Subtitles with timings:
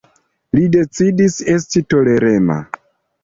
[0.59, 2.57] Li decidis esti tolerema.